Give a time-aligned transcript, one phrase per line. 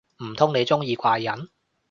[0.23, 1.47] 唔通你鍾意怪人